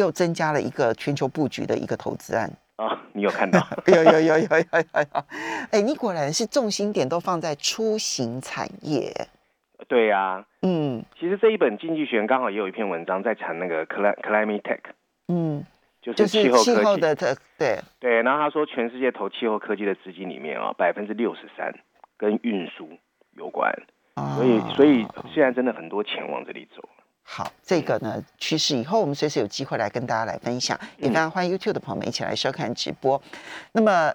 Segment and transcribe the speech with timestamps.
[0.00, 2.50] 又增加了一个全球布局的一个投资案。
[2.76, 3.60] 啊、你有看到？
[3.86, 5.24] 有有有有有有有。
[5.70, 9.12] 哎，你果然是重心点都放在出行产业。
[9.86, 14.78] 对呀、嗯其实这一本《经济学人》刚好也有一篇文章在谈那个 cli- climate tech，
[15.28, 15.64] 嗯，
[16.00, 17.00] 就就是是气候气候科技。
[17.00, 21.74] 的特对，对，然后他说，全世界投气候科技的资金里面啊，百分之六十三
[22.16, 22.88] 跟运输
[23.36, 23.72] 有关，
[24.36, 26.88] 所以所以哦现在真的很多钱往这里走。
[27.32, 33.22] 好，这个呢趋势以后我们随时有机会来跟大家来分享，也非常欢迎 YouTube 的朋友们一起来收看直播。
[33.72, 34.12] 那么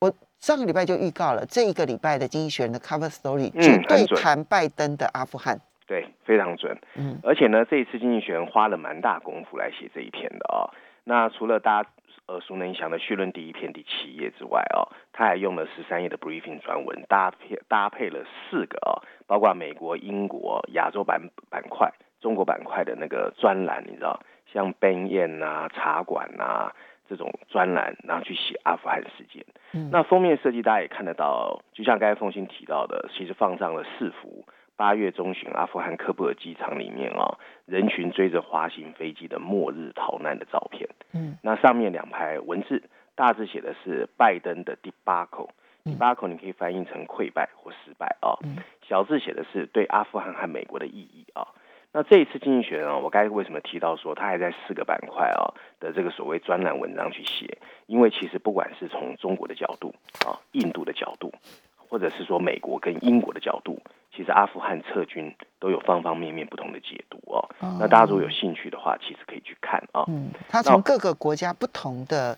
[0.00, 5.60] 我上个礼拜就预告了，这一个礼拜的《经济学人》的 Cover Story 嗯绝对谈拜登的阿富汗。
[5.86, 6.74] 对，非常准。
[6.94, 10.72] 嗯而且呢，这一次《经济学人》花了蛮大功夫来写这一篇的哦。
[11.04, 11.90] 那除了大家
[12.28, 21.20] 耳熟能详的序论第一篇第七页之外哦，他还用了十三页的 briefing 专文搭配搭配了四个哦，包括美国、英国、亚洲板
[21.50, 21.92] 板块、
[22.24, 24.18] 中国板块的那个专栏，你知道，
[24.50, 26.72] 像 Ben 宴啊、茶馆啊、
[27.06, 29.44] 这种专栏，然后去写阿富汗事件。
[29.74, 37.36] 嗯那封面设计大家也看得到，就像刚才凤欣提到的，其实放上了四幅八月中旬阿富汗喀布尔机场里面啊、
[37.66, 40.88] 人群追着滑行飞机的末日逃难的照片。
[41.12, 42.82] 嗯那上面两排文字，
[43.14, 45.50] 大致写的是拜登的 debacle。
[45.84, 48.56] 嗯 debacle 你可以翻译成溃败或失败啊、嗯
[48.88, 51.48] 小字写的是对阿富汗和美国的意义啊。
[51.96, 57.56] 那这一次经济学人啊，我刚才为什么提到说他还在四个板块啊的这个所谓专栏文章去写？
[57.86, 59.94] 因为其实不管是从中国的角度
[60.26, 61.32] 啊、印度的角度，
[61.76, 63.80] 或者是说美国跟英国的角度，
[64.12, 67.48] 其实阿富汗撤军都有方方面面不同的解读哦。
[67.78, 70.02] 那大家如果有兴趣的话，其实可以去看啊。
[70.08, 72.36] 嗯，他从各个国家不同的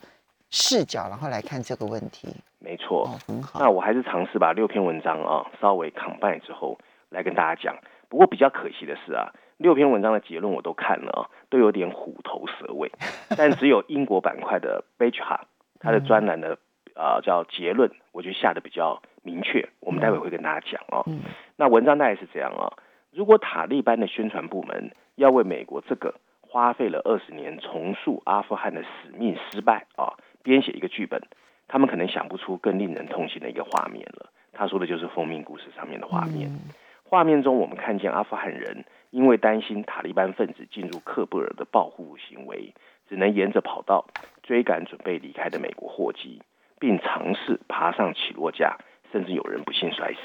[0.50, 2.28] 视角，然后来看这个问题。
[2.58, 3.58] 没错，哦，很好。
[3.58, 7.75] 那我还是尝试把六篇文章啊稍微 combine 之后来跟大家讲。
[8.08, 12.91] 不过比较可惜的是啊，六篇文章的结论我都看了啊，都有点虎头蛇尾，
[13.37, 15.47] 但只有英国板块的 b e c h a
[15.81, 16.59] 他的专栏的
[16.94, 19.69] 啊、叫结论，我觉得下的比较明确。
[19.81, 21.05] 我们待会会跟大家讲哦。
[21.06, 21.21] 嗯
[21.56, 22.72] 那文章大概是这样啊，
[23.12, 31.21] 如果塔利班的宣传部门要为美国这个花费了二十年重塑阿富汗的使命失败啊，编写一个剧本，
[31.69, 34.31] 他们可能想不出更令人痛心的一个画面了。
[34.53, 36.49] 他说的就是封面故事上面的画面。
[36.49, 36.61] 嗯
[37.09, 38.84] 画面中，我们看见阿富汗人
[39.16, 42.75] 因为担心塔利班分子进入喀布尔的报复行为，
[43.09, 44.04] 只能沿着跑道
[44.43, 46.43] 追赶准备离开的美国货机，
[46.78, 48.76] 并尝试爬上起落架，
[49.10, 50.19] 甚至有人不幸摔死。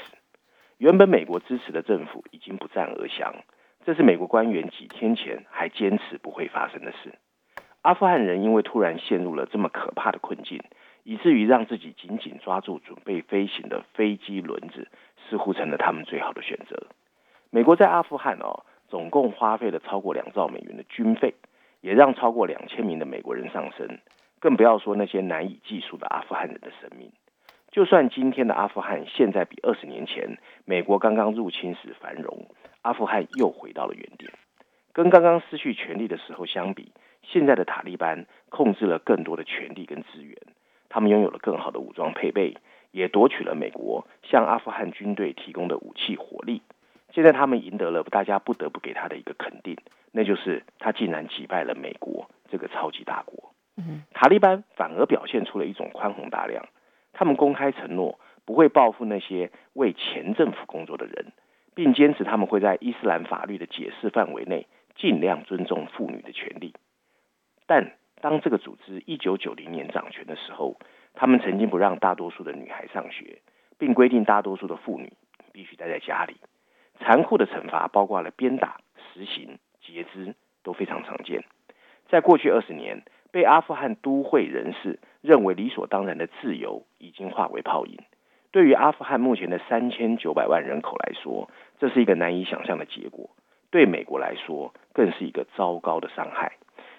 [0.76, 3.34] 原本美国支持的政府已经不战而降，
[3.86, 7.14] 这是美国官员几天前还坚持不会发生的事。
[7.80, 10.62] 阿富汗人因为突然陷入了这么可怕的困境，
[11.02, 14.86] 以至于让自己紧紧抓住准备飞行的飞机轮子，
[15.30, 16.88] 似乎成了他们最好的选择。
[17.48, 21.34] 美国在阿富汗哦，总共花费了超过两兆美元的军费，
[21.80, 23.98] 也让超过两千名的美国人丧生，
[24.38, 27.10] 更不要说那些难以计数的阿富汗人的生命。
[27.70, 30.36] 就算今天的阿富汗现在比二十年前
[30.66, 32.46] 美国刚刚入侵时繁荣，
[32.82, 34.30] 阿富汗又回到了原点。
[34.92, 36.92] 跟刚刚失去权力的时候相比，
[37.22, 40.36] 现在的塔利班控制了更多的权力跟资源，
[40.90, 42.58] 他们拥有了更好的武装配备，
[42.90, 46.60] 也夺取了美国向阿富汗军队提供的武器火力。
[47.12, 49.76] 现在他们赢得了大家不得不给他的一个肯定，
[50.10, 53.54] 那就是他竟然击败了美国这个超级大国。
[53.76, 56.66] 嗯塔利班反而表现出了一种宽宏大量，
[57.12, 61.32] 他们公开承诺不会报复那些为前政府工作的人，
[61.74, 66.74] 并坚持他们会在伊斯兰法律的解释范围内尽量尊重妇女的权利。
[67.66, 70.78] 但当这个组织一九九零年掌权的时候，
[71.14, 73.40] 他们曾经不让大多数的女孩上学，
[73.78, 75.12] 并规定大多数的妇女
[75.52, 76.36] 必须待在家里。
[77.04, 78.80] 残酷的惩罚包括了鞭打、
[79.12, 81.44] 实行、截肢，都非常常见。
[82.08, 87.98] 在过去二十年，被阿富汗都会人士认为理所当然的自由，已经化为泡影。
[88.50, 93.30] 对于阿富汗目前的三千九百万人口来说，这是一个难以想象的结果；
[93.70, 96.52] 对美国来说，更是一个糟糕的伤害。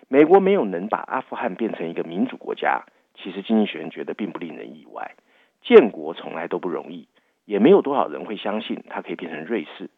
[0.09, 2.83] 美国没有能把阿富汗变成一个民主国家，
[3.15, 5.15] 其实经济学人觉得并不令人意外。
[5.61, 7.07] 建国从来都不容易，
[7.45, 9.89] 也没有多少人会相信它可以变成瑞士。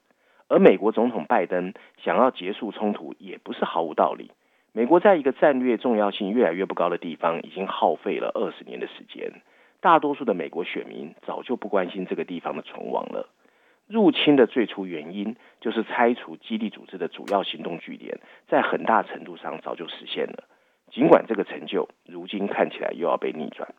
[0.48, 4.32] 而美国总统拜登想要结束冲突，也不是毫无道理。
[4.74, 9.42] 美国在一个战略重要性越来越不高的地方，已经耗费了二十年的时间。
[9.80, 13.30] 大多数的美国选民早就不关心这个地方的存亡了。
[13.88, 20.44] 入侵的最初原因就是拆除基地组织的主要行动据点，在很大程度上早就实现了。
[20.92, 23.74] 尽管这个成就如今看起来又要被逆转。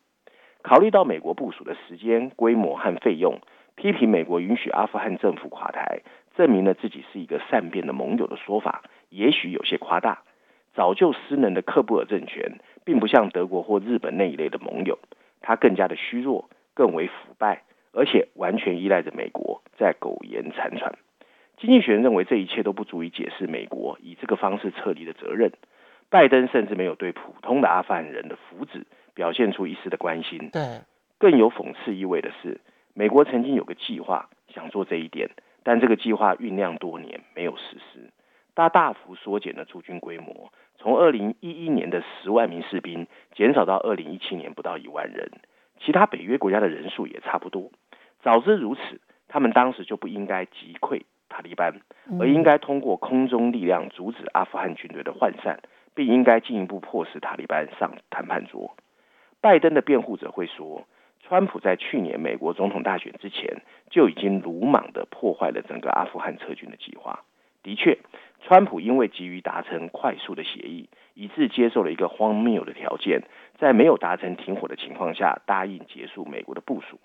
[0.63, 3.41] 考虑到美国部署的时间、规模和费用，
[3.77, 6.01] 批评美国允许阿富汗政府垮台，
[6.37, 10.23] 证明了自己是一个善变的盟友的说法，也许有些夸大。
[10.75, 14.99] 早就失能的克布尔政权，并不像德国或日本那一类的盟友。
[15.41, 17.63] 他更加的虚弱，更为腐败，
[17.93, 20.95] 而且完全依赖着美国在苟延残喘。
[21.57, 25.53] 经济学人认为这一切都不足以解释美国以这个方式撤离的责任。
[26.11, 28.85] 拜登甚至没有对普通的阿富汗人的福祉
[29.15, 30.51] 表现出一丝的关心。
[30.53, 30.83] 对，
[31.19, 32.61] 更有讽刺意味的是，
[32.99, 35.29] 美国曾经有个计划想做这一点，
[35.63, 38.11] 但这个计划酝酿多年没有实施，
[38.55, 40.51] 它大幅缩减了驻军规模。
[40.79, 45.31] 从二零一一年的十万名士兵减少到二零一七年不到一万人，
[45.79, 47.71] 其他北约国家的人数也差不多。
[48.23, 48.81] 早知如此，
[49.29, 51.79] 他们当时就不应该击溃塔利班，
[52.19, 55.61] 而应该通过空中力量阻止阿富汗军队的涣散，
[55.95, 58.75] 并应该进一步迫使塔利班上谈判桌。
[59.43, 60.87] 拜登的辩护者会说，
[61.29, 67.25] 川普在去年美国总统大选之前就已经鲁莽的破坏了整个阿富汗撤军的计划。
[67.63, 67.99] 的确。
[68.43, 73.23] 川普因为急于达成快速的协议，以致接受了一个荒谬的条件，
[73.59, 77.01] 在没有达成停火的情况下，答应结束美国的部署。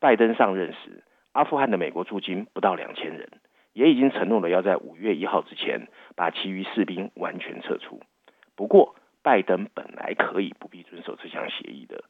[0.00, 3.28] 拜登上任时，阿富汗的美国驻军不到两千人，
[3.74, 8.00] 也已经承诺了要在五月一号之前把其余士兵完全撤出。
[8.56, 12.04] 不过，拜登本来可以不必遵守这项协议的。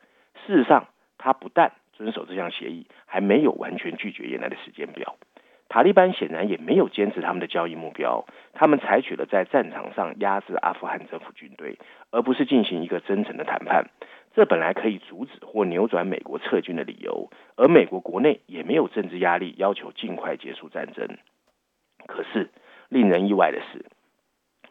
[0.47, 0.87] 事实上，
[1.19, 5.17] 他不但遵守这项协议，还没有完全拒绝原来的时间表。
[5.69, 8.25] 塔利班显然也没有坚持他们的交易目标，
[8.55, 11.79] 他们采取了在战场上压制阿富汗政府军队，
[12.11, 13.91] 而不是进行一个真诚的谈判。
[14.35, 21.19] 这本来可以阻止或扭转美国撤军的理由，而美国国内也没有政治压力要求尽快结束战争。
[22.07, 22.49] 可是，
[22.89, 23.85] 令人意外的是，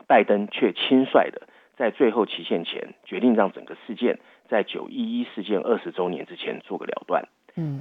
[0.07, 4.17] 拜登却轻率的在最后期限前决定让整个事件
[4.49, 7.27] 在九一一事件二十周年之前做个了断。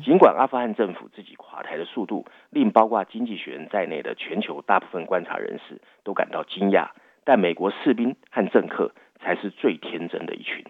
[0.03, 6.89] 尽管阿富汗政府自己垮台的速度令包括经济学人在内的全球大部分观察人士都感到惊讶，
[7.25, 10.65] 但美国士兵和政客才是最天真的一群。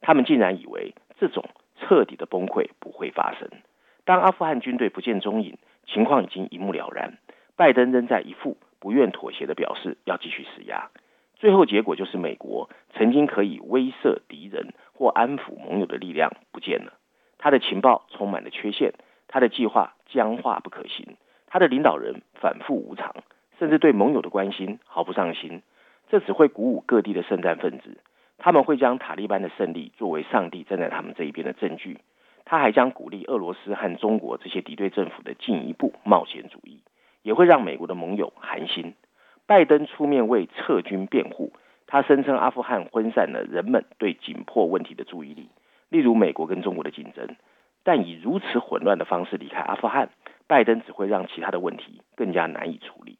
[0.00, 1.44] 他们竟然以为这种
[1.80, 3.48] 彻底的崩溃不会发生。
[4.04, 7.18] 当阿富汗军队不见踪影，情况已经一目了然。
[7.56, 10.88] 拜登仍在一副不愿妥协的表示，要继续施压。
[11.42, 16.92] 最后结果就是，美国曾经可以威慑敌人或安抚盟友的力量不见了。
[17.36, 18.92] 他的情报充满了缺陷，
[19.26, 21.16] 他的计划僵化不可行，
[21.48, 23.12] 他的领导人反复无常，
[23.58, 25.62] 甚至对盟友的关心毫不上心。
[26.08, 27.98] 这只会鼓舞各地的圣战分子，
[28.38, 31.98] 他们会将塔利班的胜利作为上帝站在他们这一边的证据。
[32.44, 36.84] 他还将鼓励俄罗斯和中国这些敌对政府的进一步冒险主义，
[37.24, 38.94] 也会让美国的盟友寒心。
[39.52, 41.52] 拜登出面为撤军辩护，
[41.86, 45.50] 他声称阿富汗分散了人们对紧迫问题的注意力。
[45.90, 47.36] 例如美国跟中国的竞争，
[47.84, 50.08] 但以如此混乱的方式离开阿富汗，
[50.46, 53.18] 拜登只会让其他的问题更加难以处理。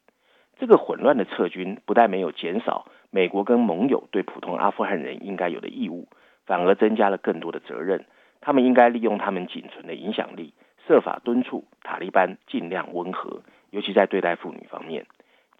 [0.57, 6.07] 这个混乱的撤军不但没有减少美国跟盟友对普通阿富汗人应该有的义务，
[6.47, 8.05] 反而增加了更多的责任。
[8.41, 10.55] 他们应该利用他们仅存的影响力，
[10.87, 15.05] 设法敦促塔利班尽量温和，尤其在对待妇女方面。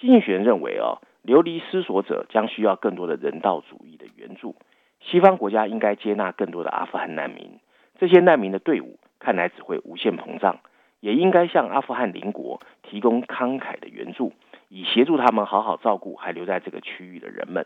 [0.04, 4.58] 经济学人认为，哦，流离失所者将需要更多的人道主义的援助。
[5.00, 7.58] 西方国家应该接纳更多的阿富汗难民，
[7.98, 10.60] 这些难民的队伍看来只会无限膨胀，
[11.00, 14.34] 也应该向阿富汗邻国提供慷慨的援助，
[14.68, 17.66] 以协助他们好好照顾还留在这个区域的人们。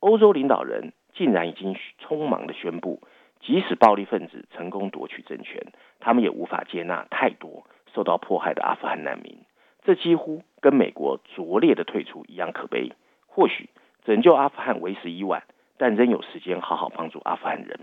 [0.00, 3.02] 欧洲领导人竟然已经匆忙的宣布，
[3.42, 5.60] 即使暴力分子成功夺取政权，
[6.00, 9.36] 他们也无法接纳太多受到迫害的阿富汗难民。
[9.84, 12.92] 这几乎跟美国拙劣的退出一样可悲。
[13.26, 13.68] 或许
[14.04, 15.44] 拯救阿富汗为时已晚。
[15.76, 17.80] 但仍有时间好好帮助阿富汗人。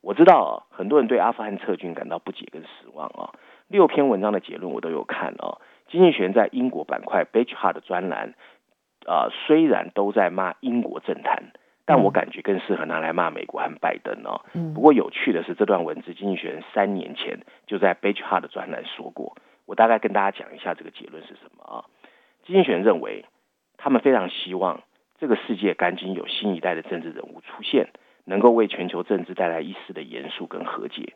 [0.00, 3.36] 我知道啊，很多人对阿富汗撤军感到不解跟失望啊。
[3.68, 5.60] 六篇文章的结论我都有看啊。
[5.88, 8.32] 经济学人在英国板块 b e c h h a r 的专栏
[9.04, 11.52] 啊，虽然都在骂英国政坛，
[11.84, 14.40] 但我感觉更适合拿来骂美国和拜登哦。
[14.74, 19.36] 不过有趣的是，这段文字经济学人三年前就在 b e c h h a r 的专栏说过。
[19.68, 21.84] 我大概跟大家讲一下这个结论是什么啊？
[22.46, 23.26] 经济学人认为，
[23.76, 24.82] 他们非常希望。
[25.20, 27.90] 这个世界赶紧有新一代的政治人物出现，
[28.24, 31.12] 能够为全球政治带来一丝的严肃跟和解。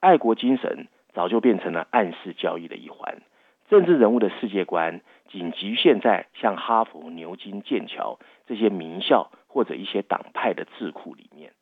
[0.00, 3.22] 爱国精神早就变成了暗示交易的一环。
[3.70, 11.52] 政治人物的世界观仅局限在像哈佛、牛津、剑桥这些名校或者一些党派的智库里面。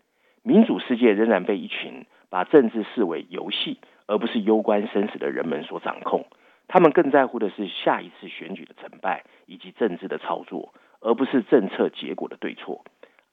[0.43, 3.79] 民主世界仍然被一群把政治视为游戏
[4.13, 6.27] 而不是攸关生死的人们所掌控。
[6.69, 12.85] 他们更在乎的是下一次选举的成败以及政治的操作，而不是政策结果的对错。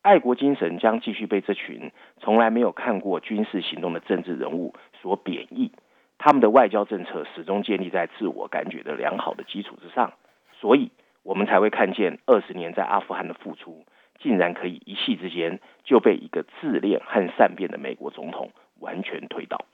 [0.02, 5.74] 爱国精神将继续被这群从来没有看过军事行动的政治人物所贬义。
[6.18, 10.14] 他们的外交政策始终建立在自我感觉的良好的基础之上，
[10.62, 10.92] 所以
[11.24, 13.86] 我们才会看见二十年在阿富汗的付出，
[14.20, 19.66] 竟然可以一夕之间就被一个自恋和善变的美国总统完全推倒。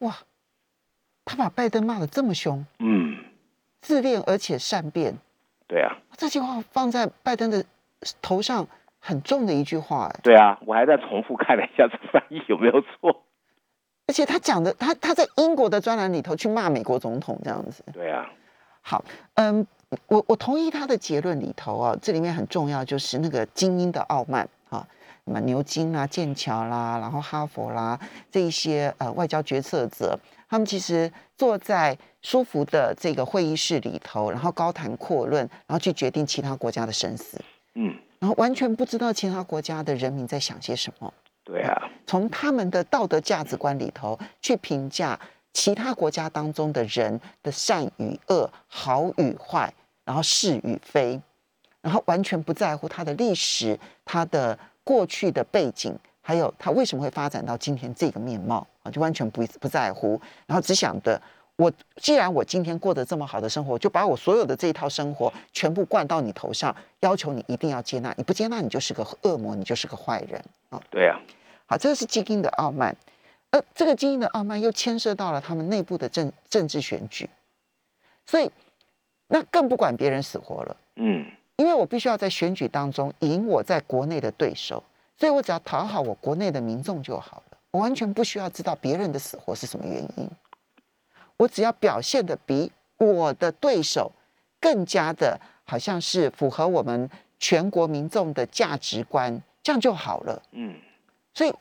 [0.00, 0.12] 哇！
[1.26, 3.18] 他把拜登骂的这么凶，嗯，
[3.82, 5.14] 自恋而且善变，
[5.66, 7.62] 对啊，这句话放在拜登的
[8.22, 8.66] 头上
[9.00, 13.24] 很重的一句话，哎，对啊，我还在重复看了一下这翻译有没有错，
[14.06, 18.30] 而且他讲的，他他在英国的专栏里头去骂美国总统这样子，对啊，
[18.80, 19.04] 好，
[19.34, 19.66] 嗯，
[20.06, 24.86] 我我同意他的结论里头啊，这里面很重要就是那个精英的傲慢啊，
[25.26, 27.98] 什么牛津啦、剑桥啦，然后哈佛啦
[28.30, 30.18] 这一些呃外交决策者。
[30.48, 37.42] 他们其实坐在舒服的这个会议室里头，然后高谈阔论，然后去决定其他国家的生死。
[37.74, 41.12] 嗯，然后完全不知道其他国家的人民在想些什么。
[41.42, 41.74] 对啊，
[42.06, 45.18] 从他们的道德价值观里头去评价
[45.52, 51.20] 其他国家当中的人的善与恶、好与坏，然后是与非，
[51.80, 55.98] 然后完全不在乎他的历史、他的过去的背景。
[56.28, 58.90] 还有他为什么会发展到今天这个面貌啊？
[58.90, 61.22] 就完全不不在乎，然后只想着
[61.54, 70.82] 我既然我今天过得这么好的生活，就把我所有的这一套生活全部灌到你头上，要求你一定要接纳，你不接纳你就是个恶魔，你就是个坏人啊！
[70.90, 71.16] 对啊，
[71.66, 72.96] 好，这个是基因的傲慢，
[73.52, 77.30] 而这个基因的傲慢又牵涉到了他们内部的政政治选举，
[78.26, 78.50] 所以
[79.28, 81.24] 那更不管别人死活了，嗯，
[81.56, 84.82] 因为我必须要在选举当中赢我在国内的对手。
[85.18, 90.30] 所以我只要讨好我国内的民众就好了，我完全不需要知道别人的死活是什么原因。
[91.38, 94.12] 我只要表现的比我的对手
[94.60, 97.08] 更加的，好像是符合我们
[97.38, 100.42] 全国民众的价值观，这样就好了。
[100.50, 100.76] 嗯，
[101.32, 101.54] 所以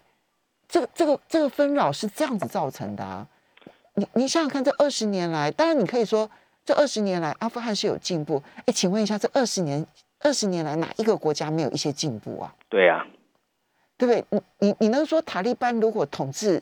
[0.68, 3.26] 这个这个这个纷扰是这样子造成的啊。
[3.94, 6.30] 你你想想看，这二十年来，当然你可以说
[6.66, 8.42] 这二十年来阿富汗是有进步。
[8.66, 9.86] 哎，请问一下，这二十年
[10.20, 12.56] 二十年来哪一个国家没有一些进步啊？
[12.68, 13.06] 对呀。
[13.98, 14.26] 对不对？
[14.30, 16.62] 你你你能说塔利班如果统治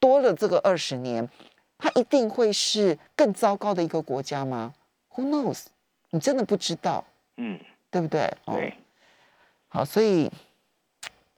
[0.00, 1.28] 多了这个二十年，
[1.76, 4.72] 他一定会是更糟糕的一个国家吗
[5.14, 5.64] ？Who knows？
[6.08, 7.04] 你真的不知道，
[7.36, 8.34] 嗯，对不对？
[8.46, 8.74] 对。
[9.68, 10.30] 好，所以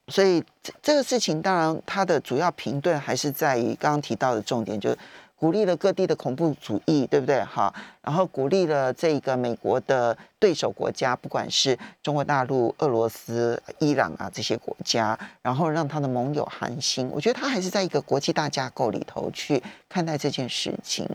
[0.07, 4.99] 所以这这个事情，当然它的主要评论还是在于刚刚提到的重点，就是。
[5.37, 7.43] 鼓励了各地的恐怖主义，对不对？
[7.45, 7.73] 哈，
[8.03, 17.11] 然后鼓励了这个美国的对手国家，不管是中国大陆、俄罗斯、伊朗啊这些国家，然后让他的盟友寒心。
[17.13, 21.09] 我觉得他还是在一个国际大架构里头去看待这件事情，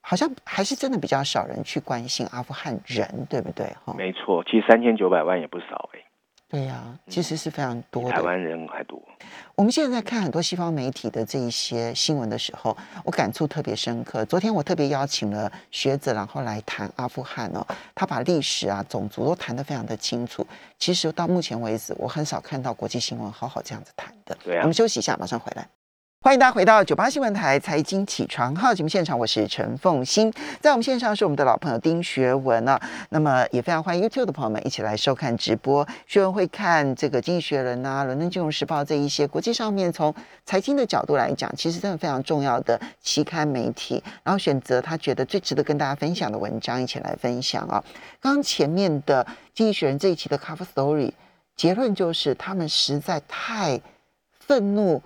[0.00, 3.66] 好像还是真的比较少人去关心阿富汗人，对不对？
[3.84, 6.03] 哈，没错，其实三千九百万也不少哎。
[6.54, 8.10] 对呀，其实是非常多的。
[8.12, 9.02] 台湾人还多。
[9.56, 14.24] 我们现在在看很多西方媒体的这一些新闻的时候，我感触特别深刻。
[14.24, 20.46] 昨天我特别邀请了学者，然后来谈阿富汗哦，他把历史啊、种族都谈得非常的清楚。
[20.78, 24.36] 其实到目前为止，我很少看到国际新闻好好这样子谈的。
[24.44, 24.60] 对啊。
[24.60, 25.66] 我们休息一下，马上回来。
[26.24, 35.86] 欢迎大家回到九八新闻台财经起床号节目现场，我是陈凤欣，在我们线上是我们的老朋友丁学文啊，那么也非常欢迎 YouTube 的朋友们一起来收看直播。
[36.06, 40.14] 学文会看这个《经济学人》啊，《伦敦金融时报》这一些国际上面从
[40.46, 47.84] 财经的角度来讲，其实真的非常重要的期刊媒体，然后选择他觉得最值得跟大家分享的文章一起来分享啊。
[48.18, 51.12] 刚刚前面的《经济学人》这一期的 Cover Story
[51.54, 53.78] 结论就是他们实在太
[54.40, 55.02] 愤怒。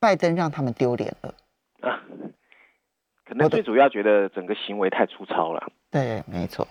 [0.00, 1.34] 拜登让他们丢脸了
[1.82, 2.00] 啊！
[3.26, 5.70] 可能最主要觉得整个行为太粗糙了。
[5.90, 6.66] 对，没错。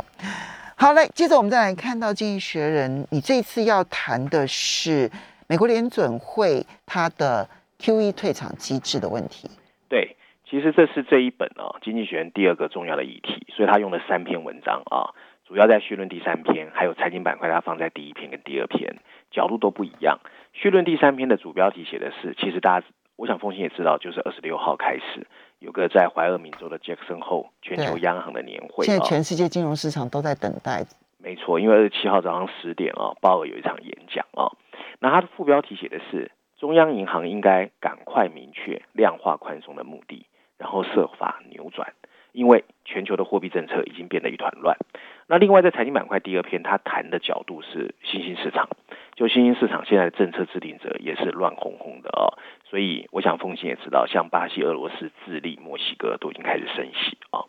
[0.76, 5.10] 好嘞，接着我们再来看到《经济学人》，你这次要谈的是
[5.48, 9.48] 美国联准会它的 QE 退场机制的问题。
[9.88, 10.16] 对，
[10.50, 15.14] 其实这是这一本啊《经济学人》第二个重要的议题，所以他用了三篇文章啊，
[15.46, 18.98] 主要在序论第三篇，还有财经板块，它放在第一篇跟第二篇，
[19.30, 20.20] 角度都不一样。
[20.54, 22.88] 序论第三篇的主标题写的是，其实大家。
[23.20, 25.28] 我想，风信也知道，就是二十六号开始
[25.60, 28.86] 有个在怀俄明州的杰克森后全球央行的年会。
[28.86, 30.86] 现在全世界金融市场都在等待。
[31.18, 34.56] 没错，因为二十七号早上十点啊，鲍尔有一场演讲啊。
[35.02, 40.26] 那他的副标题写的是：中央银行应该赶快明确量化宽松的目的，
[40.58, 41.92] 然后设法扭转，
[42.32, 44.78] 因为全球的货币政策已经变得一团乱。
[45.28, 48.70] 那另外在财经板块第二篇，他谈的角度是新兴市场，
[49.14, 52.34] 就新兴市场现在的政策制定者也是乱哄哄的哦。
[52.70, 57.42] 所以我想风信也知道，像巴西、俄罗斯、智利、墨西哥都已经开始升息啊。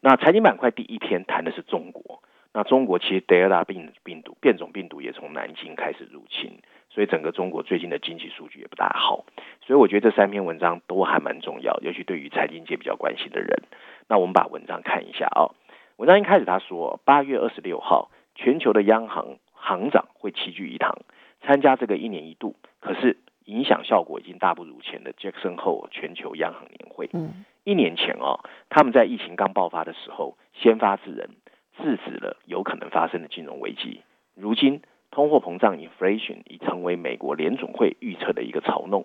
[0.00, 2.22] 那财经板块第一篇谈的是中国，
[2.54, 9.24] 那中国其实德尔塔病病毒变种病毒也从南京开始入侵，所以整个中国最近的经济数据也不大好。
[9.66, 13.64] 所以我觉得这三篇文章都还蛮重要，尤其对于财经界比较关心的人。
[14.08, 15.50] 那我们把文章看一下啊。
[15.96, 20.96] 文章一开始他说，八月二十六号，全球的央行行长会齐聚一堂，
[21.42, 23.18] 参加这个一年一度，可是
[23.50, 27.10] 影响效果已经大不如前的 Jackson 后全球央行年会。
[27.12, 28.38] 嗯，一年前哦，
[28.68, 31.30] 他们在疫情刚爆发的时候，先发制人，
[31.76, 34.02] 制止了有可能发生的金融危机。
[34.36, 39.04] 如今，通货膨胀 （inflation） 已成为美国联总会预测的一个嘲弄。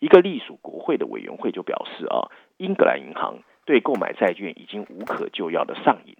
[0.00, 6.16] 一个隶属国会的委员会就表示啊，英格兰银行对购买债券已经无可救药的上瘾。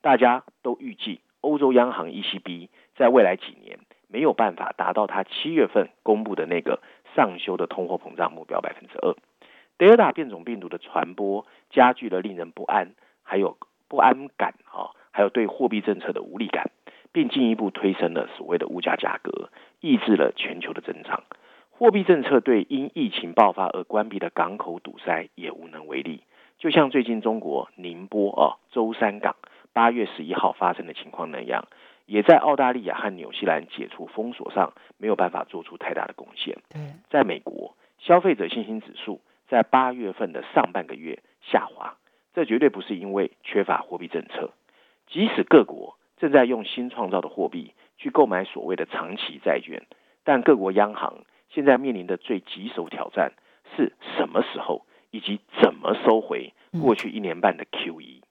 [0.00, 6.80] 大家都预计，欧洲央行 ECB 在未来几年没有办法达到他七月份公布的那个
[7.18, 9.16] 上修的通货膨胀目标百分之二。
[9.76, 12.92] 德尔塔变种病毒的传播加剧了令人不安，
[13.24, 13.58] 还有
[13.88, 16.70] 不安感啊，还有对货币政策的无力感，
[17.10, 21.24] 并进一步推升了所谓的物价价格，抑制了全球的增长。
[21.70, 26.22] 货币政策对因疫情爆发而关闭的港口堵塞也无能为力。
[26.58, 29.34] 就像最近中国宁波啊舟山港。
[29.74, 31.68] 八月十一号发生的情况那样，
[32.08, 36.56] 也在澳大利亚和纽西兰解除封锁上没有办法做出太大的贡献。
[37.10, 41.98] 在美国，消费者信心指数在八月份的上半个月下滑，
[42.32, 44.54] 这绝对不是因为缺乏货币政策。
[45.06, 49.82] 即使各国正在用新创造的货币去购买所谓的长期债券，
[50.24, 53.34] 但各国央行现在面临的最棘手挑战
[53.76, 58.22] 是什么时候以及怎么收回过去一年半的 QE。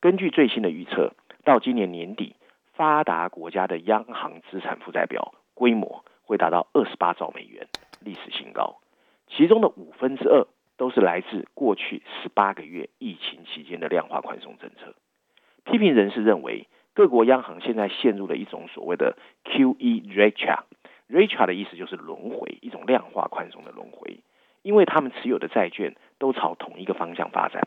[0.00, 1.12] 根据最新的预测，
[1.44, 2.36] 到今年年底，
[2.78, 7.66] 发达国家的央行资产负债表规模会达到二十八兆美元，
[7.98, 8.78] 历史新高。
[9.26, 14.94] 其中的五分之二都是来自过去十八个月疫情期间的量化宽松政策。
[15.64, 19.74] 批评人士认为，各国央行现在陷入了一种所谓的 QE
[20.14, 24.20] retro，retro 的意思就是轮回，一种量化宽松的轮回，
[24.62, 27.66] 因为他们持有的债券都朝同一个方向发展。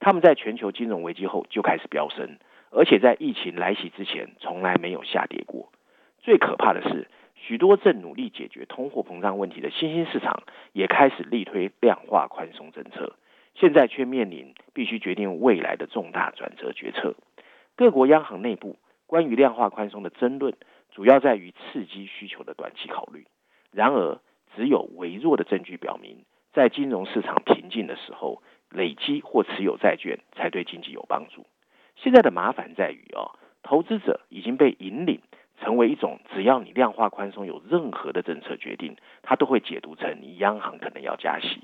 [0.00, 2.38] 他们在全球金融危机后就开始飙升，
[2.70, 5.72] 而且在疫情来袭之前从来没有下跌过。
[6.20, 13.16] 最可怕的是，许多正努力解决通货膨胀问题的新兴市场也开始力推量化宽松政策，
[13.54, 17.14] 现在却面临必须决定未来的重大转折决策。
[17.76, 18.76] 各国央行内部
[19.06, 20.54] 关于量化宽松的争论，
[20.90, 23.26] 主要在于刺激需求的短期考虑。
[23.72, 24.20] 然而，
[24.56, 28.42] 只有微弱的证据表明，在金融市场平静的时候。
[28.70, 31.46] 累积或持有债券才对经济有帮助。
[32.02, 33.32] 现在的麻烦在于哦，
[33.62, 35.20] 投资者已经被引领
[35.60, 41.60] 成为一种，只要你量化宽松有任何的政策决定，他都会解读成你央行可能要加息，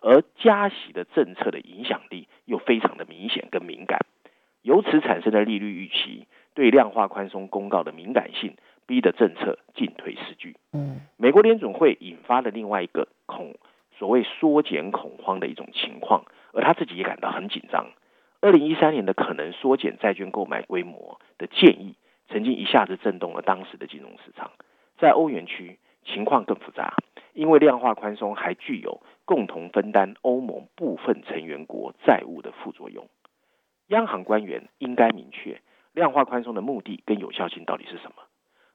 [0.00, 4.00] 而加息的政策的影响力又非常的明显跟敏感，
[4.62, 10.56] 由此产生的利率预期对量化宽松公告的敏感性，逼得政策进退失据。
[10.72, 13.54] 嗯，美国联总会引发了另外一个恐
[13.98, 16.24] 所谓缩减恐慌的一种情况。
[16.56, 17.88] 而他自己也感到很紧张。
[18.44, 21.94] 二零一三年的可能缩减债券购买规模的建议，
[22.28, 24.50] 曾经一下子震动了当时的金融市场。
[24.98, 26.92] 在欧元区，情况更复杂，
[27.32, 33.08] 因为量化宽松还具有共同分担欧盟部分成员国债务的副作用。
[33.86, 35.62] 央行官员应该明确
[35.94, 38.24] 量化宽松的目的跟有效性到底是什么。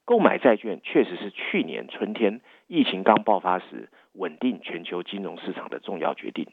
[0.04, 6.48] 购买债券确实是去年春天疫情刚爆发时稳定全球金融市场的重要决定。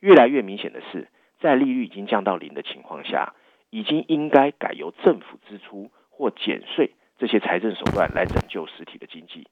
[0.00, 1.06] 越来越明显的是，
[1.40, 3.34] 在利率已经降到零的情况下，
[3.70, 9.46] 已经应该改由政府支出或减税这些财政手段来拯救实体的经济。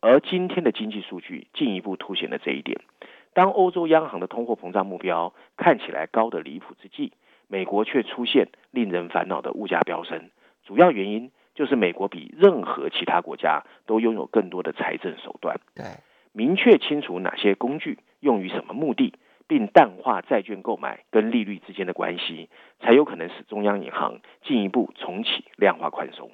[0.00, 2.80] 而今天的经济数据进一步凸显了这一点。
[3.34, 7.12] 当欧洲央行的通货膨胀目标看起来高的离谱之际，
[7.46, 10.30] 美国却出现令人烦恼的物价飙升。
[10.64, 15.60] 主要原因就是美国比任何其他国家都拥有更多的财政手段。
[15.74, 15.84] 对，
[16.32, 19.14] 明确清楚哪些工具用于什么目的。
[19.48, 26.30] 并淡化债券购买跟利率之间的关系，才有可能使中央银行进一步重启量化宽松。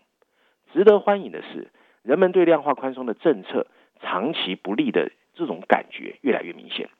[0.73, 1.71] 值得欢迎的是，
[2.03, 3.69] 人们对量化宽松的政策
[4.01, 6.91] 长期不利的这种感觉越来越明显。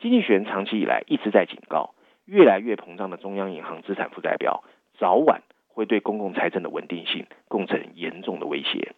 [0.00, 4.64] 经济学人长期以来一直在警告，越来越膨胀的中央银行资产负债表，
[4.98, 8.92] 早晚会对公共财政的稳定性构成严重的威胁。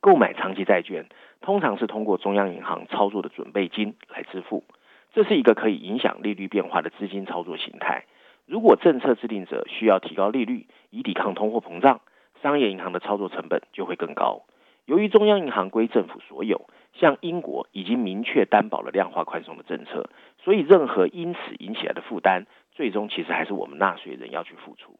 [0.00, 1.06] 购买长期债券
[1.40, 4.64] 通常是通过中央银行操作的准备金来支付。
[5.12, 8.04] 这是一个可以影响利率变化的资金操作形态。
[8.46, 12.00] 如果政策制定者需要提高利率以抵抗通货膨胀，
[12.42, 14.44] 商业银行的操作成本就会更高。
[14.86, 20.08] 由于中央银行归政府所有，像英国已经明确担保了量化宽松的政策，
[20.42, 24.96] 所以任何因此引起来的负担，最终其实还是我们纳税人要去付出。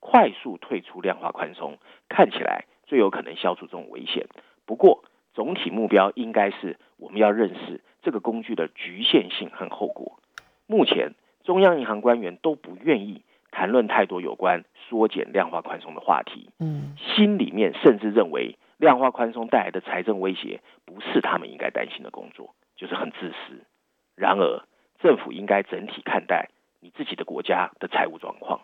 [0.00, 1.78] 快速退出量化宽松，
[2.10, 4.26] 看起来最有可能消除这种危险。
[4.66, 10.18] 不过，总体目标应该是我们要认识这个工具的局限性和后果。
[10.66, 11.12] 目前，
[11.44, 16.50] 中央银行官员都不愿意谈论太多有关缩减量化宽松的话题。
[16.58, 23.64] 嗯，心里面甚至认为量化宽松带来的财政威胁不是他们应该担心的工作，就是很自私。
[24.14, 24.62] 然而，
[24.98, 26.48] 政府应该整体看待
[26.80, 28.60] 你自己的国家的财务状况，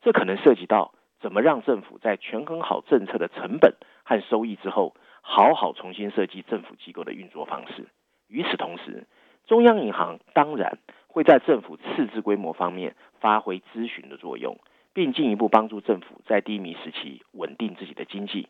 [0.00, 7.86] 这可能涉及到怎么让政府在权衡好政策的成本和收益之后，好好重新设计政府机构的运作方式。
[8.28, 9.06] 与此同时，
[9.46, 14.58] 中央银行当然会在政府赤字规模方面发挥咨询的作用，
[14.92, 18.48] 并进一步帮助政府在低迷时期稳定自己的经济。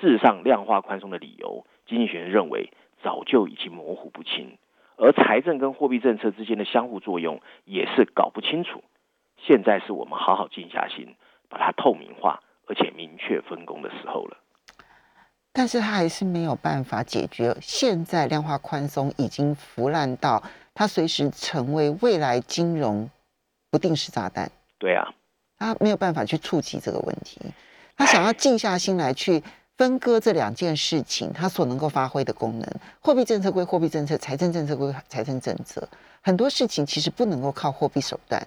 [0.00, 2.70] 事实上，量化宽松的理由，经济学人认为
[3.02, 4.58] 早就已经模糊不清，
[4.96, 8.82] 而财政跟货币政策之间的相互作用也是搞不清楚。
[9.36, 11.14] 现在是我们好好静下心，
[11.48, 14.36] 把它透明化，而且明确分工的时候了。
[15.58, 20.40] 但是他还是没有办法解决现在量化宽松已经腐烂到
[20.72, 23.10] 它随时成为未来金融
[23.68, 24.48] 不定时炸弹。
[24.78, 25.12] 对啊，
[25.58, 27.40] 他没有办法去触及这个问题，
[27.96, 29.42] 他想要静下心来去
[29.76, 32.74] 分割这两件事情，他所能够发挥的功能。
[33.00, 35.88] 货币政策归货币政策，财政政策归财政政策，
[36.22, 38.40] 很多事情其实不能够靠货币手段。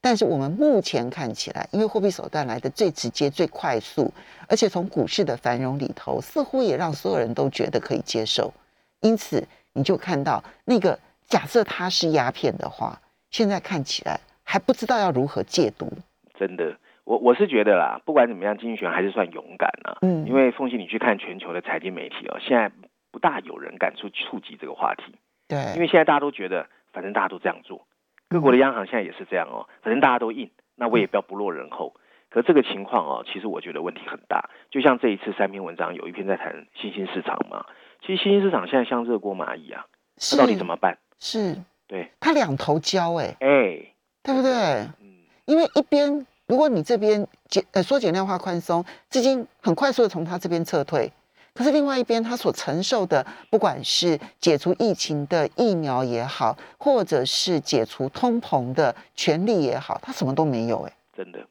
[0.00, 4.12] 但是我们目前看起来，因为货币手段来的最直接、最快速，
[4.48, 8.52] 而且从股市的繁荣里头，似乎也让所有人都觉得可以接受。
[9.00, 15.90] 因此，你就看到那个假设它是鸦片的话，现在看起来还不知道要如何戒毒。
[16.38, 19.98] 真的，我我是觉得啦，不管怎么样，经济学还是算勇敢啊。
[20.02, 22.70] 嗯因为凤信，你去看全球的财经媒体哦，现在
[23.10, 25.14] 不大有人敢去触及这个话题，
[25.48, 27.84] 对，因为现在大家都觉得，反正大家都这样做，
[28.28, 31.94] 各国的央行现在也是这样哦，反正大家都印，那我也不要不落人后。
[32.30, 34.50] 可这个情况哦，其实我觉得问题很大。
[34.70, 37.64] 就像这一次三篇文章，有一篇在谈新兴市场嘛，
[38.02, 39.86] 其实新兴市场现在像热锅蚂蚁啊，
[40.18, 40.98] 是那到底怎么办？
[41.18, 44.52] 是对，它两头焦哎、哎，对不对？
[45.00, 51.10] 嗯，因为一边如果你这边减呃缩减量化宽松，资金很快速的从它这边撤退，
[51.58, 61.44] 可是另外一边他所承受的，不管是解除疫情的疫苗也好，或者是解除通膨的权利也好，他什么都没有哎、真的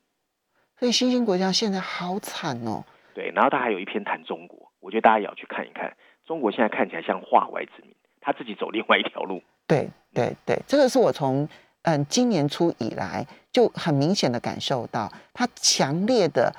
[0.79, 2.85] 所以新兴国家现在好惨哦。
[3.13, 3.29] 对。
[3.35, 5.93] 然后他还有一篇谈中国，我觉得大家也要去看一看，
[6.25, 9.41] 中国现在看起来像化外之民，他自己走另外一条路。
[9.67, 11.45] 对对对，这个是我从
[11.81, 16.55] 嗯今年初以来就很明显的感受到，他强烈的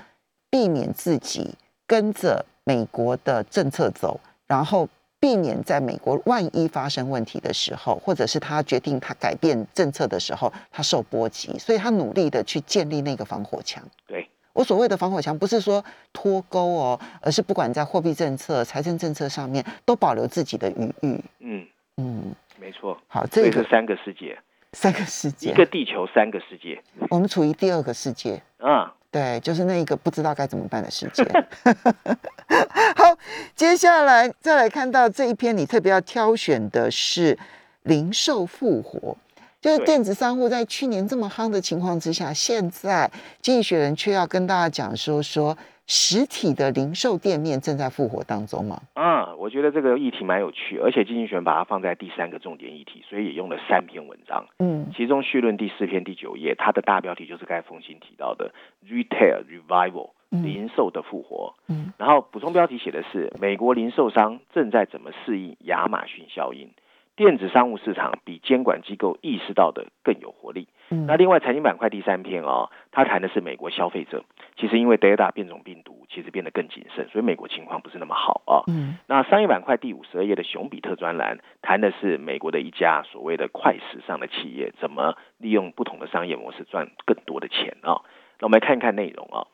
[0.51, 1.55] 避免自己
[1.87, 4.87] 跟着美国的政策走，然后
[5.19, 13.83] 避免在美国万一发生问题的时候，或者是他决定他改变政策的时候，他受波及，所以他努力的去建立那个防火墙。
[14.07, 21.25] 对，我所谓的防火墙，不是说脱钩哦，而是不管在货币政策、财政政策上面，都保留自己的余裕。
[21.41, 23.01] 嗯，嗯，没错。
[23.07, 24.39] 好，这个是三个世界，
[24.75, 28.93] 三个世界一界，个地球，三个世界我们处于第二个世界，啊。
[29.11, 31.25] 对，就是那一个不知道该怎么办的世界。
[32.94, 33.16] 好，
[33.57, 37.38] 接下来再来看到这一篇，你特别要挑选的是
[37.85, 39.16] 零售复活，
[39.61, 45.57] 就是对电子商务在去年这么夯的情况之下，现在经济学人却要跟大家讲说说
[45.90, 48.79] 实体的零售店面正在复活当中嘛？
[48.94, 54.46] 嗯，我觉得这个议题蛮有趣，而且经济学把它放在第三个重点议题，所以也用了三篇文章。
[54.59, 58.53] 嗯其中序论第四篇第九页，它的大标题就是该冯鑫提到的
[58.87, 61.55] “Retail Revival”，嗯零售的复活。
[61.68, 66.68] 嗯然后补充标题写的是美国零售商正在怎么适应亚马逊效应，
[67.16, 70.68] 电子商务市场比监管机构意识到的更有活力。
[70.90, 74.24] 嗯那另外财经板块第三篇哦，它谈的是美国消费者，
[74.57, 78.64] 其实因为 Delta 变种病毒，其实变得更谨慎，所以美国情况不是那么好啊。
[78.68, 88.01] 嗯那商业板块第五十二页的熊比特专栏谈的是美国的一家所谓的快时尚的企业怎么利用不同的商业模式赚更多的钱啊。
[88.40, 89.46] 那我们来看一看内容啊。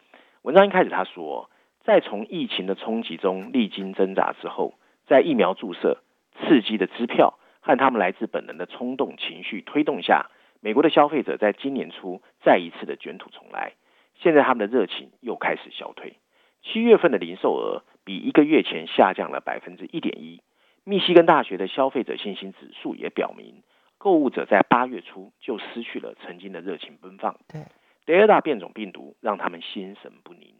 [0.42, 1.50] 文章一开始他说，
[1.84, 4.74] 在从疫情的冲击中历经挣扎之后，
[5.06, 5.98] 在疫苗注射、
[6.38, 10.26] 刺激的支票和他们来自本能的冲动情绪推动下，
[10.64, 13.74] 美国的消费者在今年初再一次的卷土重来。
[14.14, 16.14] 现在他们的热情又开始消退。
[16.62, 20.40] 七月份的零售额比一个月前下降了百分之一点一。
[20.82, 23.62] 密西根大学的消费者信心指数也表明，
[23.98, 27.36] 购物者在八月初就失去了曾经的热情奔放。
[27.46, 27.66] 对
[28.06, 30.54] 德尔塔变种病毒让他们心神不宁，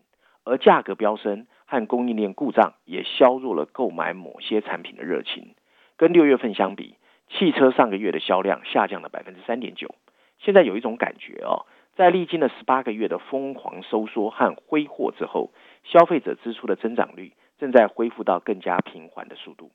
[0.45, 5.55] 而价格飙升和供应链故障也削弱了购买某些产品的热情。
[5.97, 6.97] 跟六月份相比，
[7.37, 9.95] 汽车上个月的销量下降了百分之三点九。
[10.39, 11.67] 现在有一种感觉哦，
[11.97, 15.51] 在历经了十八个月的疯狂收缩和挥霍之后，
[15.83, 19.71] 消费者支出的增长率正在恢复到更加平缓的速度。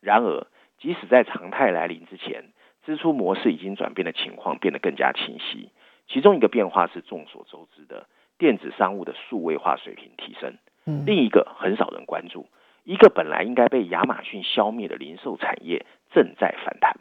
[0.00, 0.46] 然而，
[0.78, 2.52] 即使在常态来临之前，
[2.84, 5.70] 支出模式已经转变的情况变得更加清晰。
[6.08, 8.06] 其中一个变化是众所周知的
[8.38, 10.58] 电子商务的数位化水平提升。
[11.06, 12.46] 另一个很少人关注，
[12.84, 16.96] 一个本来应该被亚马逊消灭的零售产业正在反弹。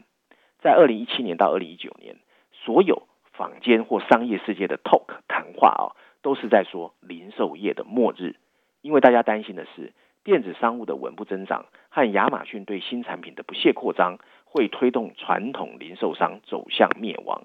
[0.60, 2.15] 在二零一七年到二零一九年，
[2.52, 5.91] 所有坊间或商业世界的 talk 谈话啊，
[6.22, 8.38] 都是在说零售业的末日，
[8.82, 9.93] 因为大家担心的是
[10.24, 17.43] 电子商务的稳步增长和亚马逊对新产品的不懈扩张，会推动传统零售商走向灭亡，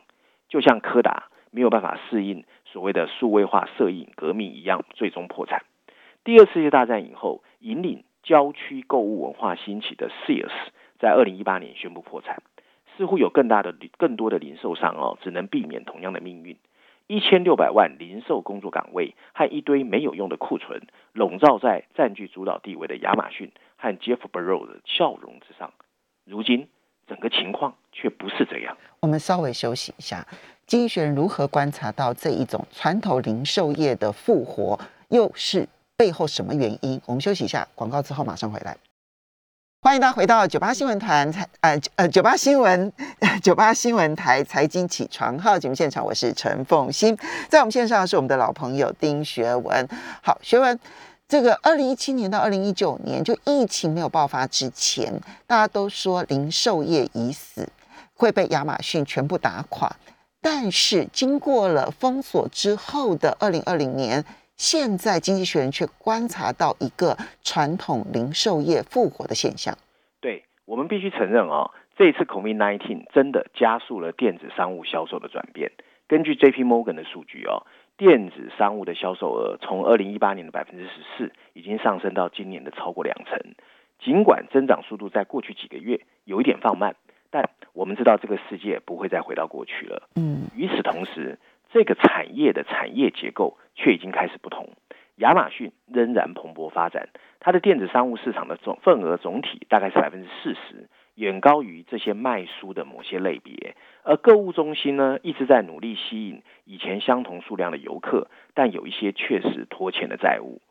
[0.49, 1.29] 就像柯达。
[1.51, 5.63] 没有办法适应所谓的数位化摄影革命一样，最终破产。
[6.23, 10.53] 第二次世界大战以后，引领郊区购物文化兴起的 Sears
[11.01, 12.43] 在二零一八年宣布破产。
[12.95, 16.59] 似乎有更大的、更多的零售商哦，只能避免同样的命运。
[17.07, 25.73] 一千六百万零售工作岗位和一堆没有用的库存，笼罩在占据主导地位的亚马逊和 Jeff Bezos 的笑容之上。
[26.27, 26.69] 如今，
[27.07, 28.77] 整个情况却不是这样。
[29.01, 30.27] 我们稍微休息一下。
[30.67, 35.67] 经济学人如何观察到这一种传统零售业的复活，又是
[35.99, 37.01] 背后什么原因？
[37.07, 38.77] 我们休息一下，广告之后马上回来。
[39.83, 42.93] 欢迎大家回到九八新闻团财呃呃九八新闻
[43.43, 49.89] 九八新闻台财经起床号节目现场，我是陈凤欣，在我们线上是我们的老朋友丁学文。
[50.23, 50.79] 好，学文，
[51.27, 57.69] 这个二零一七年到二零一九年，就疫情没有爆发之前，大家都说零售业已死，
[58.15, 59.97] 会被亚马逊全部打垮。
[60.41, 64.25] 但是经过了封锁之后的二零二零年，
[64.59, 69.79] 现在经济学人却观察到一个传统零售业复活的现象。
[70.21, 75.71] 对我们必须承认啊，这一次 COVID-19 真的加速了电子商务销售的转变。
[76.09, 76.65] 根据 J.P.
[76.65, 77.63] Morgan 的数据哦，
[77.97, 83.39] 电子商务的销售额从二零一八年的百分之十四，已经上升到今年的超过两成。
[84.01, 86.97] 尽管增长速度在过去几个月有一点放慢。
[87.31, 90.09] 但我们知道，这个世界不会再回到过去了。
[90.17, 91.39] 嗯，与此同时，
[91.71, 94.71] 这个产业的产业结构却已经开始不同。
[95.17, 97.09] 亚马逊仍然蓬勃发展，
[97.41, 103.75] 它的电子商务市场的总份额总体大概是百分之四十，远高于这些卖书的某些类别。
[104.05, 110.63] 而购物中心呢，一直在努力吸引以前相同数量的游客，但有一些确实拖欠的债务。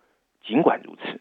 [0.44, 1.20] 尽管如此，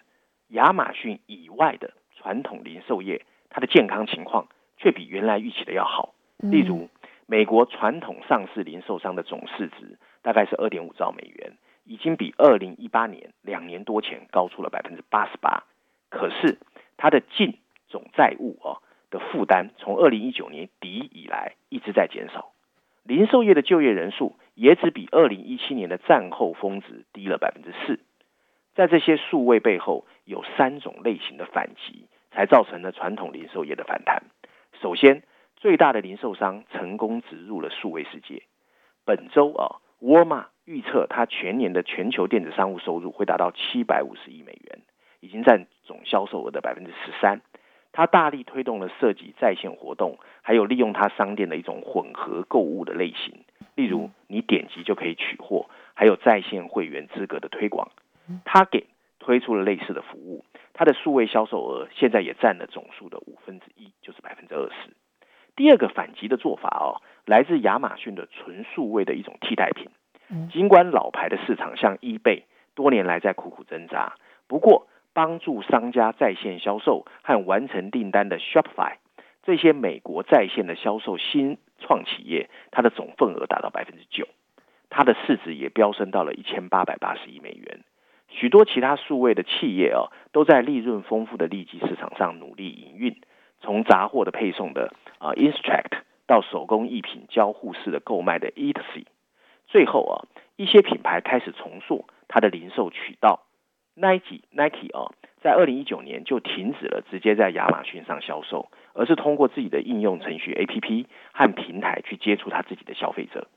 [0.48, 4.46] 亚马逊以外的传统零售业，它的健康情况。
[4.78, 6.12] 却比原来预期的要好。
[6.36, 6.90] 例如，
[7.28, 15.64] 美国传统上市零售商的总市值大概是二点五兆美元，已经比二零一八年两年多前高出了百分之八十八。
[16.08, 16.58] 可是，
[16.96, 17.58] 它的净
[17.88, 18.78] 总债务啊
[19.10, 22.52] 的负担从二零一九年底以来一直在减少。
[23.02, 28.00] 零售业的就业人数也只比二零一七年的战后峰值低了百分之四。
[28.74, 34.22] 在这些数位背后，有三种类型的反击，才造成了传统零售业的反弹。
[34.80, 35.22] 首先，
[35.56, 38.42] 最大的零售商成功植入了数位世界。
[39.04, 44.80] 本周啊，沃尔玛预测它全年的全球电子商务收入会达到七百五十亿美元，
[45.20, 47.40] 已经占总销售额的百分之十三。
[47.92, 57.90] 它大力推动了设计在线活动，还有利用它商店的一种混合购物的类型，例如你点击就可以取货，还有在线会员资格的推广。
[58.44, 58.86] 它给
[59.18, 60.44] 推出了类似的服务。
[60.74, 64.90] 它的数位销售额现在也占了总数的五分之一，就是百分之二十。
[65.56, 69.88] 第二个反击的做法哦，来自亚马逊的纯数位的一种替代品。
[70.52, 72.42] 尽管老牌的市场像 eBay
[72.74, 74.16] 多年来在苦苦挣扎，
[74.46, 78.96] 不过帮助商家在线销售和完成订单的 Shopify
[79.42, 84.26] 这些美国在线的销售新创企业，它的总份额达到百分之九，
[84.90, 87.80] 它的市值也飙升到了一千八百八十亿美元。
[88.28, 93.16] 许多其他数位的企业啊，都在利润丰富的利基市场上努力营运。
[93.60, 99.06] 从杂货的配送的啊 Instruct 到手工艺品交互式的购买的 Etsy，
[99.66, 100.14] 最后啊，
[100.56, 103.42] 一些品牌开始重塑它的零售渠道。
[103.94, 113.48] Nike Nike 啊，在二零一九年就停止了直接在亚马逊上销售，而是通过自己的应用程序 APP 和平台去接触他自己的消费者。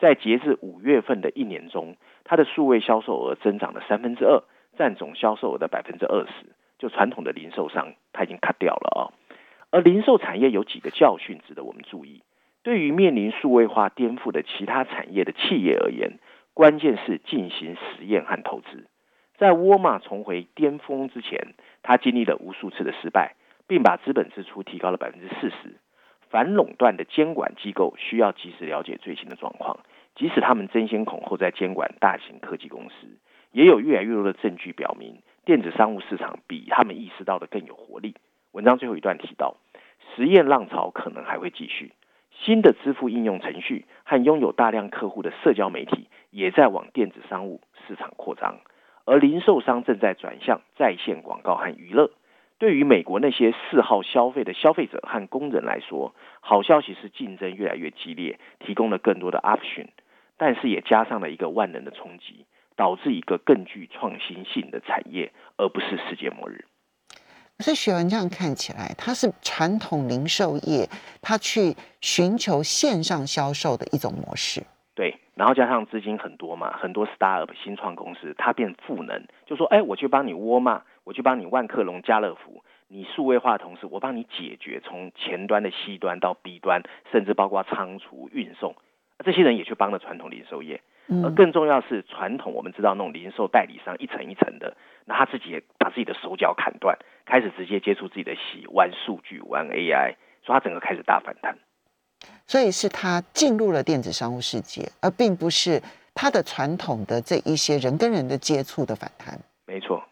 [0.00, 4.42] 在截至五月份的一年中，它的数位销售额增长了三分之二，
[4.76, 6.46] 占总销售额的百分之二十。
[6.78, 9.02] 就传统的零售商，它已经 cut 掉了啊。
[9.74, 12.22] 而零售产业有几个教训值得我们注意。
[12.62, 16.20] 对于面临数位化颠覆的其他产业的企业而言，
[16.54, 18.86] 关键是进行实验和投资。
[19.36, 23.34] 在沃尔玛重回巅峰之前，他经历了无数次的失败，
[23.66, 25.74] 并把资本支出提高了百分之四十。
[26.30, 29.80] 反垄断的监管机构需要及时了解最新的状况，
[30.14, 33.08] 即使他们争先恐后在监管大型科技公司，
[33.50, 38.14] 也有越来越多的证据表明，电子商务市场比他们意识到的更有活力。
[38.52, 39.56] 文章最后一段提到，
[40.14, 41.92] 实验浪潮可能还会继续，
[42.30, 48.58] 新的支付应用程序和拥有大量客户的社交媒体也在往电子商务市场扩张，
[49.04, 52.10] 而零售商正在转向在线广告和娱乐。
[52.58, 59.88] 对于美国那些嗜好消费的消费者和工人来说，好消息是竞争越来越激烈，提供了更多的 option，
[60.38, 66.64] 但是也加上了一个万能的冲击，导致一个更具创新性的产业，而不是世界末日。
[67.56, 70.88] 可是学文这样看起来，它是传统零售业，
[71.22, 74.62] 它去寻求线上销售的一种模式。
[74.94, 80.82] 对，然后加上资金很多嘛，很多 startup 新创公司，它变赋能，就说，哎，我去帮你沃嘛。
[81.04, 88.74] 我去帮你万客隆、家乐福，你数位化的同时，我帮你解决从前端的 C 端到 B 端，甚至包括仓储、运送，
[89.22, 90.80] 这些人也去帮了传统零售业。
[91.22, 101.58] 而更重要是，传统我们知道那种零售代理商一层一层的，那他自己也把自己的手脚砍断，开始直接接触自己的洗玩数据、玩 AI，所以他整个开始大反弹。
[102.46, 105.82] 所以是他进入了电子商务世界，而并不是
[106.14, 109.38] 他的传统的这一些人跟人的接触的反弹。
[109.66, 110.02] 没错。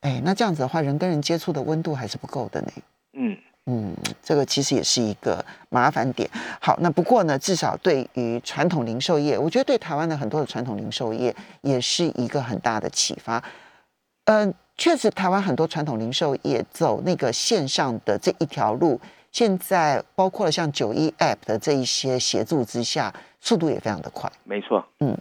[0.00, 2.68] 哎，那这样子的话，人跟人接触的温度还是不够的呢。
[3.14, 6.28] 嗯嗯，这个其实也是一个麻烦点。
[6.60, 13.42] 好，那不过呢，至少对于传统零售业，我觉得对台湾的很多的传统零售业也是一个很大的启发。
[14.26, 19.00] 嗯，确实，台湾很多传统零售业走那个线上的这一条路，
[19.32, 24.30] 现在包括了像九一 App 的这一些协助之下，速度也非常的快。
[24.44, 25.16] 没错，嗯。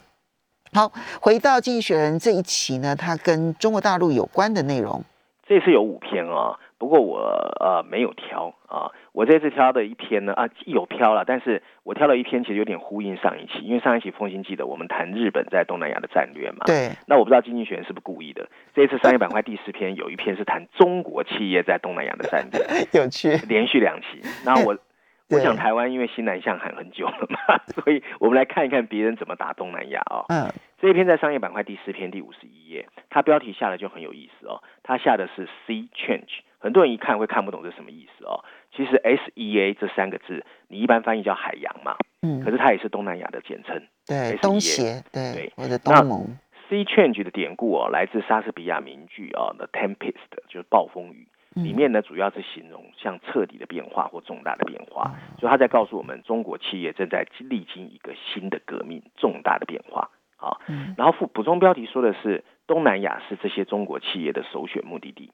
[0.74, 5.02] 好，回到《经济学人》这一期呢，它跟中国大陆有关的内容，
[5.48, 7.20] 这次有五篇啊，不过我
[7.60, 24.76] 呃没有挑啊，我这次挑的一篇呢啊有挑了，但是我挑了一篇其实有点呼应上一期，因为上一期风行记得我们谈日本在东南亚的战略嘛，对，那我不知道经济学人是不是故意的，这一次商业板块第四篇有一篇是谈中国企业在东南亚的战略， 有趣，连续两期，那我。
[25.28, 30.24] 我想台湾因为西南向喊很久了嘛， 所以我们来看一看别人怎么打东南亚哦。
[30.30, 30.48] 嗯，
[30.80, 34.62] 这一篇在商业板块第四篇第五十一页，它标题下的就很有意思哦。
[34.84, 38.44] 它下的是 Sea Change，很多人一看会看不懂这什么意思哦。
[38.76, 43.82] 其实 S E A 这三个字，你一般翻译叫海洋嘛，嗯，可是它也是东南亚的简称。
[44.06, 46.38] 对，东协，对，或者东盟。
[46.70, 50.14] Sea Change 的典故哦，来自莎士比亚名句哦，《The Tempest》
[50.50, 51.28] 就是暴风雨。
[51.54, 60.10] 里面呢，主要是形容像彻底的变化或重大的变化，所以他在告诉我们，中国企业正在历经一个新的革命，重大的变化。
[60.38, 60.60] 好，
[60.98, 65.32] 然后附补充标题说的是，东南亚是这些中国企业的首选目的地。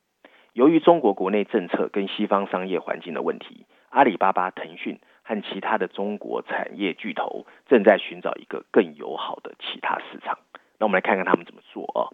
[0.53, 10.37] 由于中国国内政策跟西方商业环境的问题，阿里巴巴、腾讯和其他的中国产业巨头正在寻找一个更友好的其他市场。
[10.77, 12.11] 那我们来看看他们怎么做啊？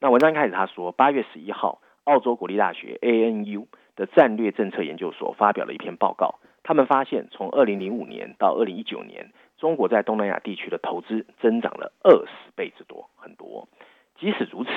[0.00, 1.80] 那文章一开始他说，八月十一号。
[2.06, 13.68] 澳洲国立大学 ANU 的战略政策研究所发表了一篇报告，他们发现，从二零零五年到二零一九年，中国在东南亚地区的投资增长了二十倍之多，很多。
[14.18, 14.70] 即使如此，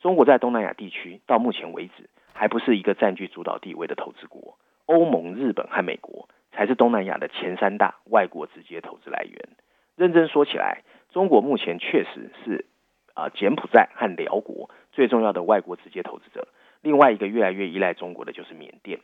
[0.00, 9.48] 中国在东南亚地区到目前为止还不是一个占据主导地位的投资国，欧盟、日本和美国才是东南亚的前三大外国直接投资来源。
[9.96, 12.66] 认真说起来，中国目前确实是
[13.14, 16.48] 啊柬埔寨和辽国最重要的外国直接投资者。
[16.80, 18.98] 另外一个越来越依赖中国的就是缅甸。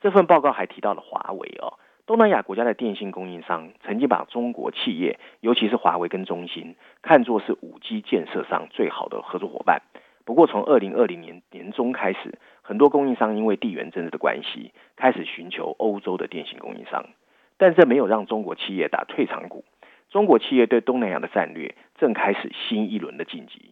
[0.00, 9.80] 这份报告还提到了华为哦，东南亚国家的电信供应商曾经把中国企业，尤其是华为跟中兴，看作是五 G 建设上最好的合作伙伴。
[10.26, 17.06] 不过，从二零二零年年中开始，很多供应商因为地缘政治的关系，开始寻求欧洲的电信供应商。
[17.56, 19.64] 但这没有让中国企业打退场鼓。
[20.10, 23.70] 中国企业对东南亚的战略正开始新一轮的晋级。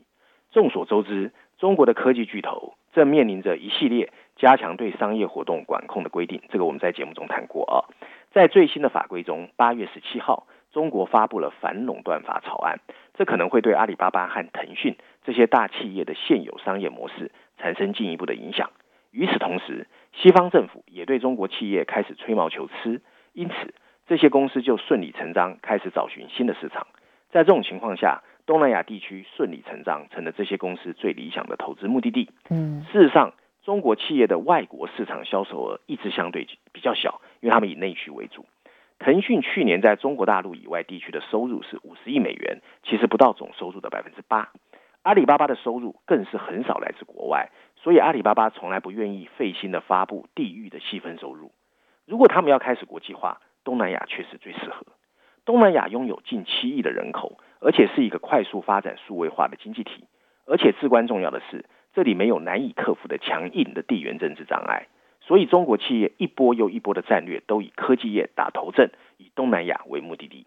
[0.51, 2.73] 众所周知，中国的科技巨头。
[2.93, 7.89] 正面临着一系列加强对商业活动管控的规定，这个我们在节目中谈过啊。
[8.33, 12.81] 在最新的法规中，八月十七号，中国发布了反垄断法草案，
[13.15, 18.71] 这可能会对阿里巴巴和腾讯这些大企业的现有商业模式产生进一步的影响。
[19.11, 23.03] 与此同时，西方政府也对中国企业开始吹毛求疵，
[23.35, 23.75] 因此
[24.07, 26.87] 这些公司就顺理成章开始找寻新的市场。
[27.31, 32.31] 在这种情况下，东南亚地区顺理成章成了这些公司最理想的投资目的地。
[32.49, 38.45] 嗯，事实上，中国企业的外国市场销售额一直相对比较小，因为他们以内需为主。
[38.99, 44.51] 腾讯去年在中国大陆以外地区的收入是五十亿美元，其实不到总收入的百分之八。
[45.03, 51.53] 阿里巴巴的收入更是很少来自国外，所以阿里巴巴从来不愿意费心的发布地域的细分收入。
[52.05, 54.87] 如果他们要开始国际化，东南亚确实最适合。
[55.45, 60.05] 东南亚拥有近七亿的人口，而且是一个快速发展数位化的经济体，
[60.47, 64.87] 而且至关重要的是，这里没有难以克服的强硬的地缘政治障碍。
[65.21, 70.47] 所以，中国企业一波又一波的战略都以科技业打头阵，以东南亚为目的地。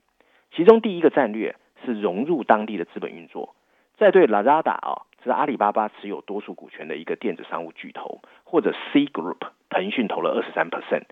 [0.54, 3.56] 其中第一个战略是融入当地的资本运作。
[3.98, 9.38] 在对 Lazada 啊，是阿里巴巴持有多数股权的一个电子商务巨头，或者 C Group，
[9.70, 11.04] 腾讯投了二十三 percent，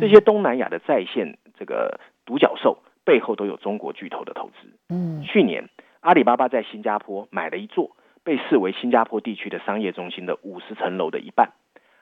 [0.00, 4.68] 这些东南亚的在线这个独角兽背后都有中国巨头的投资。
[4.88, 5.68] 嗯，去年
[6.00, 11.52] 阿里巴巴在新加坡买了一座被视为新加坡地区的商业中心的五十层楼的一半，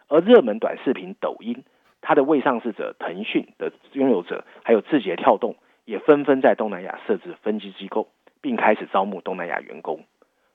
[0.08, 1.64] 而热门短视频抖音，
[2.00, 8.08] 它的未上市者腾讯的拥有者还有字节跳动也纷纷在东南亚设置分支机构，
[8.40, 10.04] 并开始招募东南亚员工。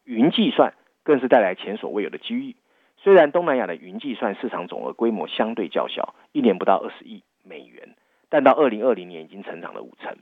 [0.04, 2.56] 云计算更是带来前所未有的机遇。
[2.98, 7.96] 虽然东南亚的云计算市场总额规模相对较小，一年不到二十亿美元，
[8.30, 10.16] 但到二零二零年已经成长了五成，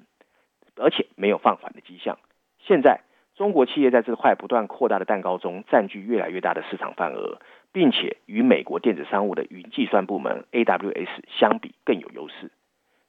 [0.75, 2.17] 而且没有放缓的迹象。
[2.59, 3.01] 现在，
[3.35, 7.39] 中国企业在这块不断扩大的蛋糕中占据越来越大的市场份额，
[7.71, 11.09] 并且与美国电子商务的云计算部门 AWS
[11.39, 12.51] 相比更有优势。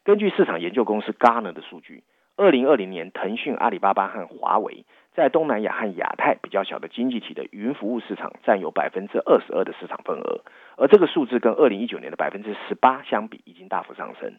[0.02, 2.04] 根据市场研究公司 Gartner 的数据，
[2.36, 4.84] 二零二零年，腾讯、阿里巴巴和华为。
[5.14, 10.40] 在东南亚和亚太比较小的经济体的云服务市场占有百分之二十二的市场份额，
[10.76, 14.34] 而这个数字跟二零一九年的百分之十八相比，已经大幅上升。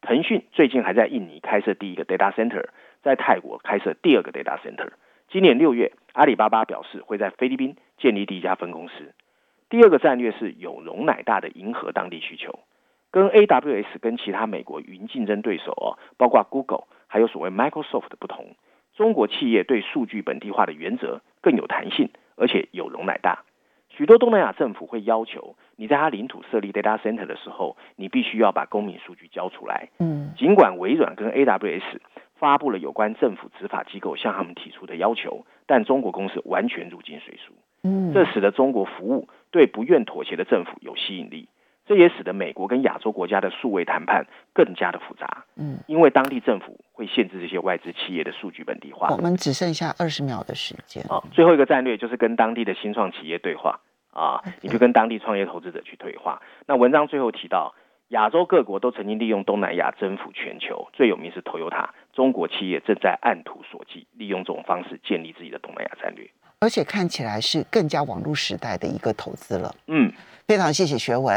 [0.00, 2.64] 腾讯最近还在印尼开设第一个 data center，
[3.02, 4.88] 在泰国开设第二个 data center。
[5.28, 9.12] 今年六月，阿里巴巴表示会在菲律宾建立第一家分公司。
[9.68, 12.60] 第二个战略是有容乃大的迎合当地需求，
[13.10, 18.54] 跟 AWS 跟其他美国云竞争对手哦，包括 Google 还有所谓 Microsoft 的不同。
[18.94, 23.42] 中国企业对数据本地化的原则更有弹性，而且有容乃大。
[23.96, 29.88] 许多东南亚政府会要求你在他领土设立 data center 的时候，你必须要把公民数据交出来。
[29.98, 31.98] 嗯，尽管微软跟 AWS
[32.38, 37.54] 发布了有关政府执法机构向他们提出的要求，但中国公司完全入境随俗。
[37.84, 41.48] 嗯，这使得中国服务对不愿妥协的政府有吸引力。
[41.88, 49.06] 这也使得美国跟亚洲国家的数位谈判更加的复杂，嗯，因为当地政府会限制这些外资企业的数据本地化。
[49.10, 51.00] 我们只剩下二十秒的时间。
[51.04, 53.78] 啊，最后一个战略就是跟当地的新创企业对话
[54.16, 56.40] 啊，你就跟当地创业投资者去对话。
[56.66, 57.74] 那文章最后提到，
[58.08, 66.28] 亚洲各国都曾经利用东南亚征服全球，最有名是 Toyota，中国企业正在按图索骥，利用这种方式建立自己的东南亚战略，
[66.60, 69.74] 而且看起来是更加网络时代的一个投资了。
[69.86, 70.10] 嗯，
[70.46, 71.34] 非常谢谢学文。